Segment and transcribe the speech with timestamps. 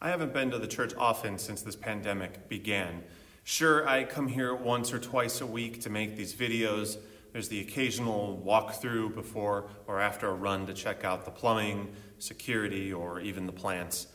[0.00, 3.02] I haven't been to the church often since this pandemic began.
[3.42, 6.98] Sure, I come here once or twice a week to make these videos.
[7.32, 12.92] There's the occasional walkthrough before or after a run to check out the plumbing, security,
[12.92, 14.06] or even the plants.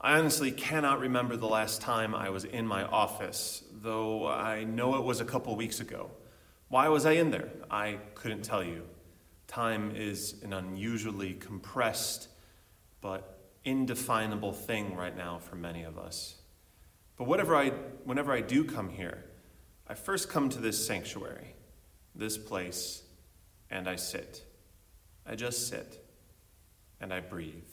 [0.00, 4.94] I honestly cannot remember the last time I was in my office, though I know
[4.94, 6.08] it was a couple weeks ago.
[6.68, 7.48] Why was I in there?
[7.68, 8.84] I couldn't tell you.
[9.48, 12.28] Time is an unusually compressed
[13.02, 13.31] but
[13.64, 16.36] indefinable thing right now for many of us.
[17.16, 17.70] But whatever I,
[18.04, 19.24] whenever I do come here,
[19.86, 21.54] I first come to this sanctuary,
[22.14, 23.02] this place,
[23.70, 24.44] and I sit.
[25.26, 26.04] I just sit
[27.00, 27.64] and I breathe.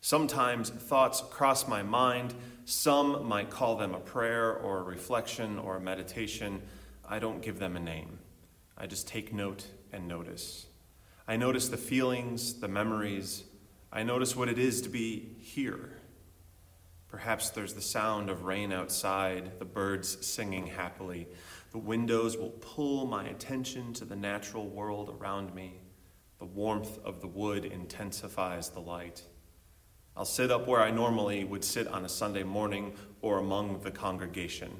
[0.00, 2.34] Sometimes thoughts cross my mind.
[2.64, 6.62] Some might call them a prayer or a reflection or a meditation.
[7.06, 8.18] I don't give them a name.
[8.78, 10.66] I just take note and notice.
[11.28, 13.44] I notice the feelings, the memories,
[13.92, 15.90] I notice what it is to be here.
[17.08, 21.26] Perhaps there's the sound of rain outside, the birds singing happily.
[21.72, 25.80] The windows will pull my attention to the natural world around me.
[26.38, 29.22] The warmth of the wood intensifies the light.
[30.16, 33.90] I'll sit up where I normally would sit on a Sunday morning or among the
[33.90, 34.70] congregation.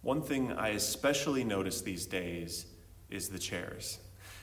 [0.00, 2.66] One thing I especially notice these days
[3.10, 4.00] is the chairs.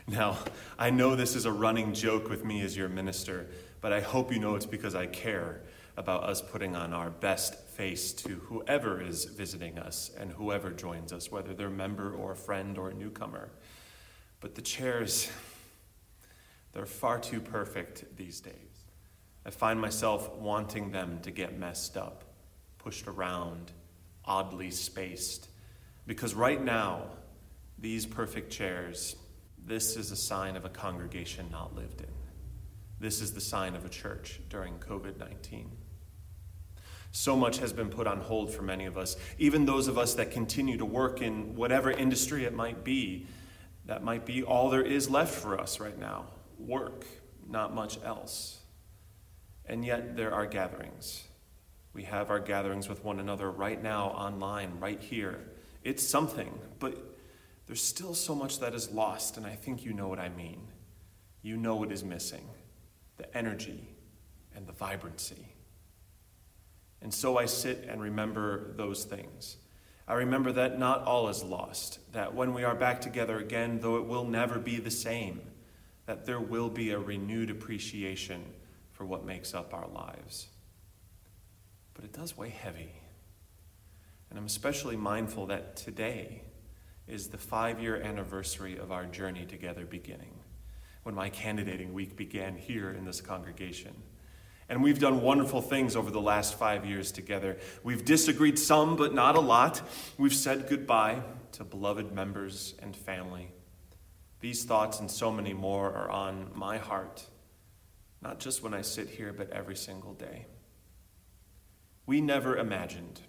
[0.09, 0.39] Now,
[0.79, 3.45] I know this is a running joke with me as your minister,
[3.79, 5.61] but I hope you know it's because I care
[5.97, 11.13] about us putting on our best face to whoever is visiting us and whoever joins
[11.13, 13.51] us, whether they're a member or a friend or a newcomer.
[14.39, 15.29] But the chairs,
[16.71, 18.55] they're far too perfect these days.
[19.45, 22.23] I find myself wanting them to get messed up,
[22.79, 23.71] pushed around,
[24.25, 25.49] oddly spaced.
[26.07, 27.03] Because right now,
[27.77, 29.15] these perfect chairs,
[29.69, 32.07] this is a sign of a congregation not lived in.
[32.99, 35.69] This is the sign of a church during COVID 19.
[37.11, 40.15] So much has been put on hold for many of us, even those of us
[40.15, 43.27] that continue to work in whatever industry it might be.
[43.85, 46.25] That might be all there is left for us right now
[46.57, 47.05] work,
[47.47, 48.59] not much else.
[49.65, 51.23] And yet there are gatherings.
[51.93, 55.39] We have our gatherings with one another right now, online, right here.
[55.83, 57.08] It's something, but
[57.69, 60.59] there's still so much that is lost, and I think you know what I mean.
[61.43, 62.49] You know what is missing
[63.17, 63.87] the energy
[64.55, 65.53] and the vibrancy.
[67.03, 69.57] And so I sit and remember those things.
[70.07, 73.97] I remember that not all is lost, that when we are back together again, though
[73.97, 75.39] it will never be the same,
[76.07, 78.43] that there will be a renewed appreciation
[78.93, 80.47] for what makes up our lives.
[81.93, 82.93] But it does weigh heavy.
[84.31, 86.41] And I'm especially mindful that today,
[87.09, 90.33] is the five year anniversary of our journey together beginning,
[91.03, 93.93] when my candidating week began here in this congregation.
[94.69, 97.57] And we've done wonderful things over the last five years together.
[97.83, 99.81] We've disagreed some, but not a lot.
[100.17, 103.51] We've said goodbye to beloved members and family.
[104.41, 107.25] These thoughts and so many more are on my heart,
[108.21, 110.45] not just when I sit here, but every single day.
[112.05, 113.21] We never imagined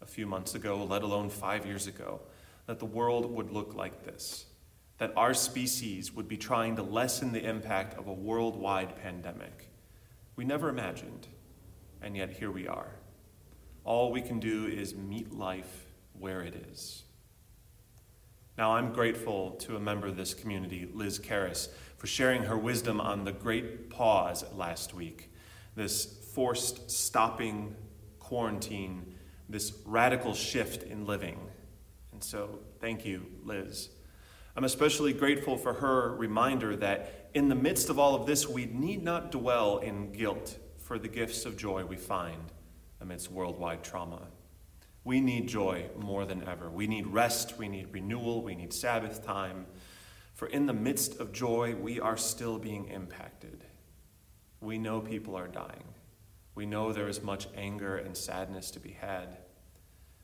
[0.00, 2.20] a few months ago, let alone five years ago,
[2.66, 4.46] that the world would look like this,
[4.98, 9.68] that our species would be trying to lessen the impact of a worldwide pandemic.
[10.36, 11.28] We never imagined,
[12.00, 12.96] and yet here we are.
[13.84, 15.86] All we can do is meet life
[16.18, 17.02] where it is.
[18.56, 23.00] Now, I'm grateful to a member of this community, Liz Karras, for sharing her wisdom
[23.00, 25.32] on the great pause last week,
[25.74, 27.74] this forced stopping
[28.18, 29.14] quarantine,
[29.48, 31.38] this radical shift in living
[32.22, 33.88] so thank you, Liz.
[34.54, 38.66] I'm especially grateful for her reminder that in the midst of all of this, we
[38.66, 42.52] need not dwell in guilt for the gifts of joy we find
[43.00, 44.28] amidst worldwide trauma.
[45.04, 46.70] We need joy more than ever.
[46.70, 49.66] We need rest, we need renewal, we need Sabbath time.
[50.34, 53.64] For in the midst of joy, we are still being impacted.
[54.60, 55.94] We know people are dying.
[56.54, 59.38] We know there is much anger and sadness to be had.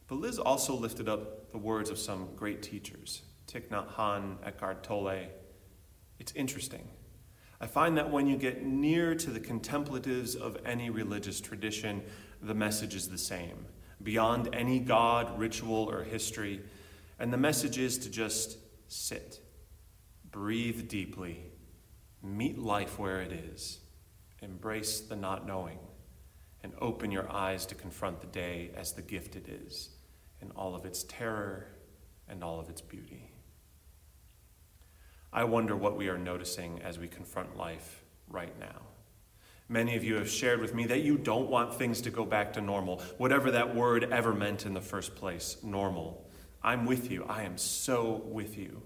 [0.07, 4.83] But Liz also lifted up the words of some great teachers, Thich Nhat Hanh, Eckhart
[4.83, 5.29] Tolle.
[6.19, 6.89] It's interesting.
[7.61, 12.03] I find that when you get near to the contemplatives of any religious tradition,
[12.43, 13.67] the message is the same,
[14.03, 16.61] beyond any God, ritual, or history.
[17.19, 19.41] And the message is to just sit,
[20.31, 21.43] breathe deeply,
[22.23, 23.81] meet life where it is,
[24.41, 25.79] embrace the not knowing,
[26.63, 29.98] and open your eyes to confront the day as the gift it is
[30.41, 31.67] in all of its terror
[32.29, 33.33] and all of its beauty.
[35.33, 38.83] I wonder what we are noticing as we confront life right now.
[39.69, 42.55] Many of you have shared with me that you don't want things to go back
[42.55, 46.27] to normal, whatever that word ever meant in the first place normal.
[46.63, 47.25] I'm with you.
[47.29, 48.83] I am so with you.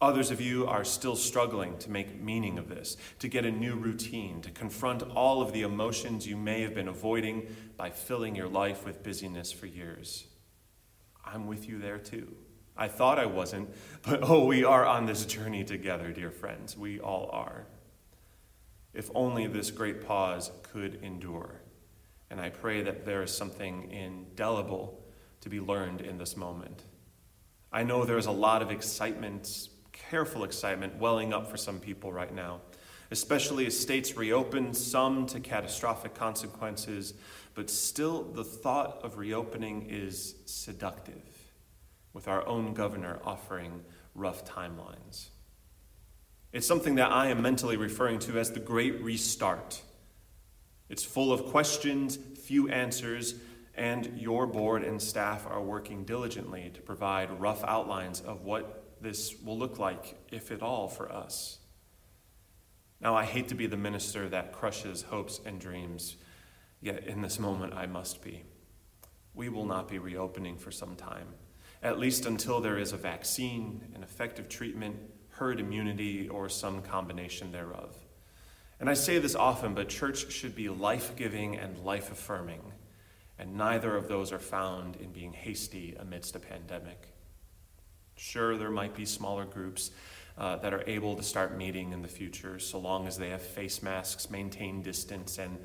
[0.00, 3.74] Others of you are still struggling to make meaning of this, to get a new
[3.74, 8.48] routine, to confront all of the emotions you may have been avoiding by filling your
[8.48, 10.26] life with busyness for years.
[11.32, 12.34] I'm with you there too.
[12.76, 13.70] I thought I wasn't,
[14.02, 16.76] but oh, we are on this journey together, dear friends.
[16.76, 17.66] We all are.
[18.92, 21.60] If only this great pause could endure.
[22.30, 25.04] And I pray that there is something indelible
[25.40, 26.84] to be learned in this moment.
[27.72, 32.34] I know there's a lot of excitement careful excitement welling up for some people right
[32.34, 32.60] now,
[33.10, 37.14] especially as states reopen, some to catastrophic consequences,
[37.54, 41.52] but still the thought of reopening is seductive,
[42.12, 43.82] with our own governor offering
[44.14, 45.28] rough timelines.
[46.52, 49.82] It's something that I am mentally referring to as the Great Restart.
[50.88, 53.34] It's full of questions, few answers,
[53.74, 59.40] and your board and staff are working diligently to provide rough outlines of what this
[59.40, 61.58] will look like, if at all, for us.
[63.00, 66.16] Now, I hate to be the minister that crushes hopes and dreams,
[66.80, 68.42] yet in this moment I must be.
[69.34, 71.28] We will not be reopening for some time,
[71.82, 74.96] at least until there is a vaccine, an effective treatment,
[75.30, 77.96] herd immunity, or some combination thereof.
[78.80, 82.60] And I say this often, but church should be life giving and life affirming,
[83.38, 87.08] and neither of those are found in being hasty amidst a pandemic.
[88.16, 89.90] Sure, there might be smaller groups
[90.36, 93.42] uh, that are able to start meeting in the future so long as they have
[93.42, 95.58] face masks, maintain distance, and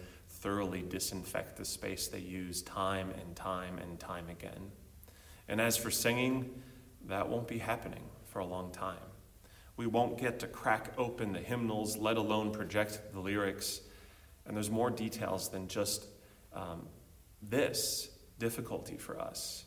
[0.45, 4.69] thoroughly disinfect the space they use time and time and time again.
[5.47, 6.61] And as for singing,
[7.07, 9.09] that won't be happening for a long time.
[9.75, 13.81] We won't get to crack open the hymnals, let alone project the lyrics.
[14.45, 16.05] And there's more details than just
[16.53, 16.89] um,
[17.41, 19.65] this difficulty for us.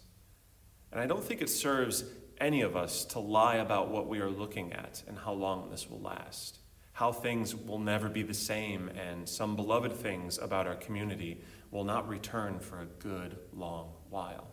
[0.92, 2.04] And I don't think it serves
[2.40, 5.90] any of us to lie about what we are looking at and how long this
[5.90, 6.60] will last,
[6.98, 11.40] how things will never be the same, and some beloved things about our community
[11.70, 14.48] will not return for a good long while.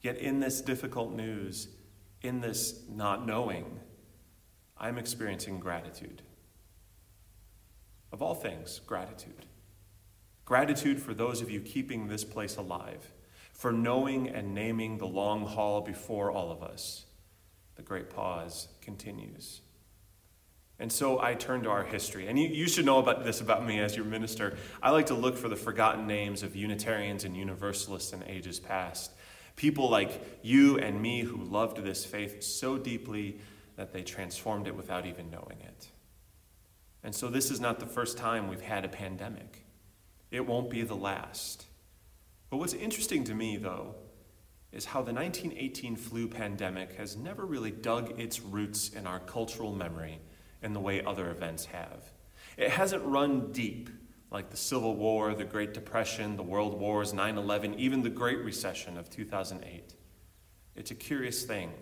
[0.00, 1.68] Yet, in this difficult news,
[2.22, 3.78] in this not knowing,
[4.76, 6.22] I'm experiencing gratitude.
[8.10, 9.46] Of all things, gratitude.
[10.44, 13.12] Gratitude for those of you keeping this place alive
[13.52, 17.04] for knowing and naming the long haul before all of us.
[17.76, 19.60] The great pause continues.
[20.82, 22.26] And so I turn to our history.
[22.26, 24.56] And you, you, should know about this about me as your minister.
[24.82, 29.12] I like to look for the forgotten names of Unitarians and Universalists in ages past.
[29.54, 33.38] People like you and me who loved this faith so deeply
[33.76, 35.86] that they transformed it without even knowing it.
[37.04, 39.64] And so this is not the first time we've had a pandemic,
[40.32, 41.64] it won't be the last.
[42.50, 43.94] But what's interesting to me, though,
[44.72, 49.72] is how the 1918 flu pandemic has never really dug its roots in our cultural
[49.72, 50.18] memory
[50.62, 52.12] in the way other events have.
[52.56, 53.90] It hasn't run deep
[54.30, 58.38] like the Civil War, the Great Depression, the World Wars, 9 11, even the Great
[58.38, 59.94] Recession of 2008.
[60.74, 61.72] It's a curious thing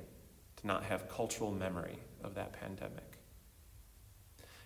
[0.57, 3.19] to not have cultural memory of that pandemic.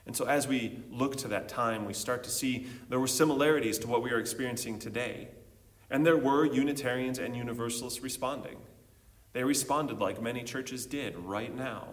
[0.07, 3.79] And so, as we look to that time, we start to see there were similarities
[3.79, 5.29] to what we are experiencing today.
[5.91, 8.57] And there were Unitarians and Universalists responding.
[9.33, 11.89] They responded like many churches did right now.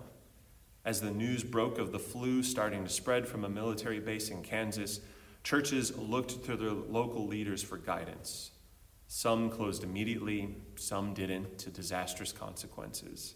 [0.83, 4.41] As the news broke of the flu starting to spread from a military base in
[4.41, 4.99] Kansas,
[5.43, 8.51] churches looked to their local leaders for guidance.
[9.07, 13.35] Some closed immediately, some didn't, to disastrous consequences.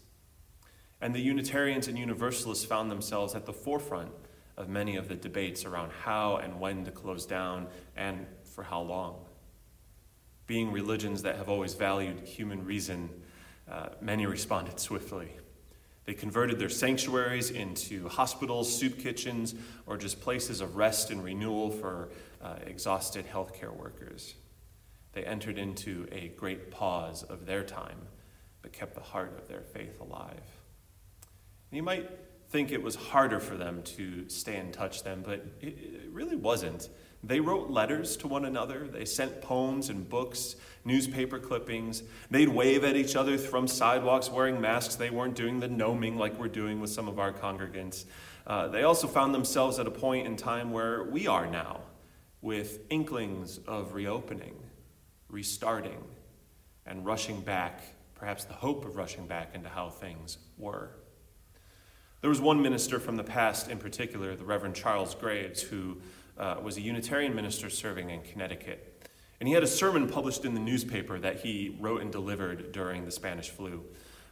[1.00, 4.10] And the Unitarians and Universalists found themselves at the forefront
[4.56, 8.80] of many of the debates around how and when to close down and for how
[8.80, 9.26] long
[10.46, 13.10] being religions that have always valued human reason,
[13.70, 15.30] uh, many responded swiftly.
[16.06, 19.54] They converted their sanctuaries into hospitals, soup kitchens,
[19.86, 22.10] or just places of rest and renewal for
[22.40, 24.34] uh, exhausted healthcare workers.
[25.12, 27.98] They entered into a great pause of their time,
[28.62, 30.44] but kept the heart of their faith alive.
[31.72, 32.08] You might
[32.50, 36.36] think it was harder for them to stay in touch then, but it, it really
[36.36, 36.88] wasn't.
[37.26, 38.86] They wrote letters to one another.
[38.86, 40.54] They sent poems and books,
[40.84, 42.04] newspaper clippings.
[42.30, 44.94] They'd wave at each other from sidewalks wearing masks.
[44.94, 48.04] They weren't doing the gnoming like we're doing with some of our congregants.
[48.46, 51.80] Uh, they also found themselves at a point in time where we are now,
[52.42, 54.54] with inklings of reopening,
[55.28, 56.04] restarting,
[56.86, 57.82] and rushing back,
[58.14, 60.90] perhaps the hope of rushing back into how things were.
[62.20, 65.98] There was one minister from the past in particular, the Reverend Charles Graves, who
[66.38, 69.08] uh, was a Unitarian minister serving in Connecticut.
[69.40, 73.04] And he had a sermon published in the newspaper that he wrote and delivered during
[73.04, 73.82] the Spanish flu.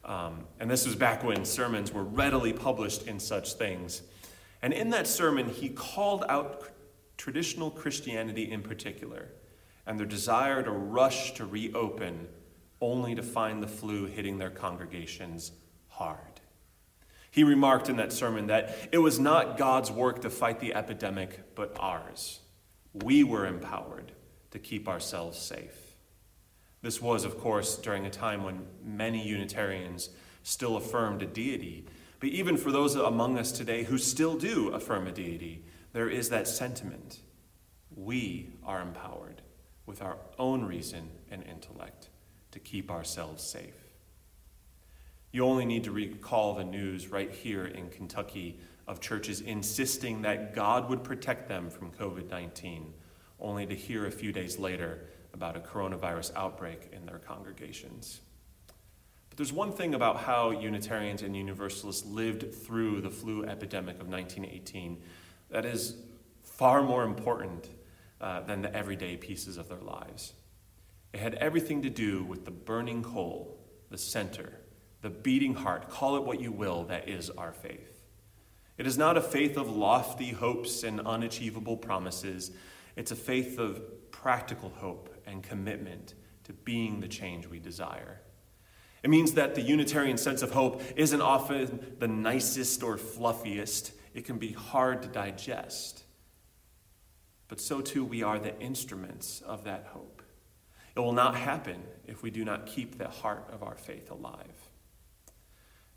[0.04, 4.02] Um, and this was back when sermons were readily published in such things.
[4.62, 6.70] And in that sermon, he called out
[7.16, 9.28] traditional Christianity in particular
[9.87, 12.28] and their desire to rush to reopen
[12.80, 15.52] only to find the flu hitting their congregations
[15.88, 16.34] hard.
[17.35, 21.57] He remarked in that sermon that it was not God's work to fight the epidemic,
[21.57, 22.38] but ours.
[22.93, 24.12] We were empowered
[24.53, 25.97] to keep ourselves safe.
[26.81, 30.11] This was, of course, during a time when many Unitarians
[30.45, 31.87] still affirmed a deity.
[32.21, 36.29] But even for those among us today who still do affirm a deity, there is
[36.29, 37.19] that sentiment.
[37.97, 39.43] We are empowered
[39.87, 42.11] with our own reason and intellect
[42.53, 43.84] to keep ourselves safe.
[45.35, 50.55] You only need to recall the news right here in Kentucky of churches insisting that
[50.55, 52.95] God would protect them from COVID 19,
[53.41, 58.21] only to hear a few days later about a coronavirus outbreak in their congregations.
[59.29, 64.07] But there's one thing about how Unitarians and Universalists lived through the flu epidemic of
[64.07, 65.03] 1918
[65.50, 65.97] that is
[66.45, 67.71] far more important
[68.21, 70.33] uh, than the everyday pieces of their lives.
[71.12, 73.59] It had everything to do with the burning coal,
[73.91, 74.61] the center,
[75.04, 78.02] the beating heart, call it what you will, that is our faith.
[78.76, 82.50] It is not a faith of lofty hopes and unachievable promises.
[82.96, 88.20] It's a faith of practical hope and commitment to being the change we desire.
[89.04, 93.92] It means that the Unitarian sense of hope isn't often the nicest or fluffiest.
[94.14, 96.04] It can be hard to digest
[97.49, 100.23] but so too we are the instruments of that hope.
[100.96, 104.70] It will not happen if we do not keep the heart of our faith alive.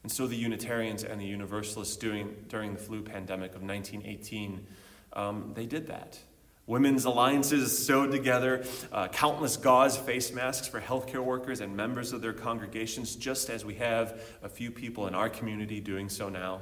[0.08, 4.66] And so the Unitarians and the Universalists doing, during the flu pandemic of 1918,
[5.12, 6.18] um, they did that.
[6.66, 12.22] Women's alliances sewed together uh, countless gauze face masks for healthcare workers and members of
[12.22, 16.62] their congregations, just as we have a few people in our community doing so now.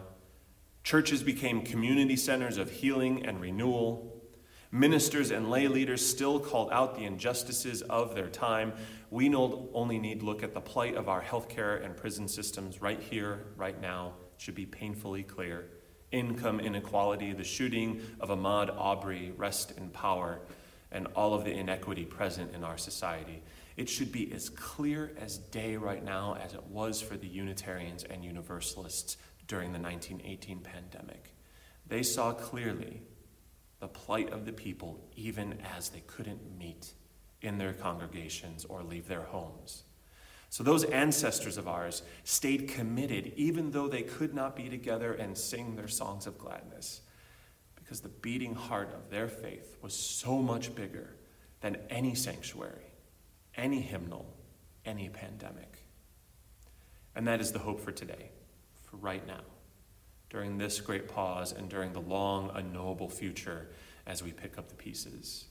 [0.83, 4.23] Churches became community centers of healing and renewal.
[4.75, 8.73] Ministers and lay leaders still called out the injustices of their time.
[9.09, 13.45] We only need look at the plight of our healthcare and prison systems right here,
[13.55, 14.15] right now.
[14.35, 15.69] It should be painfully clear.
[16.11, 20.41] Income inequality, the shooting of Ahmaud Arbery, rest in power,
[20.91, 23.43] and all of the inequity present in our society.
[23.77, 28.03] It should be as clear as day right now as it was for the Unitarians
[28.03, 29.15] and Universalists
[29.47, 31.33] during the 1918 pandemic.
[31.87, 33.03] They saw clearly
[33.85, 36.87] the plight of the people even as they couldn't meet
[37.43, 39.83] in their congregations or leave their homes.
[40.49, 45.37] So those ancestors of ours stayed committed even though they could not be together and
[45.37, 47.01] sing their songs of gladness
[47.75, 51.15] because the beating heart of their faith was so much bigger
[51.61, 52.91] than any sanctuary,
[53.55, 54.25] any hymnal,
[54.83, 55.77] any pandemic.
[57.15, 58.31] And that is the hope for today,
[58.89, 59.41] for right now
[60.35, 63.69] during this great pause and during the long, unknowable future
[64.05, 65.45] as we pick up the pieces.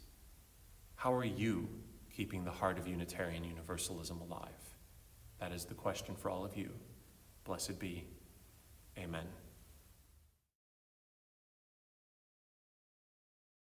[0.94, 1.70] How are you
[2.14, 4.50] keeping the heart of Unitarian Universalism alive?
[5.40, 6.68] That is the question for all of you.
[7.44, 8.04] Blessed be.
[8.98, 9.24] Amen.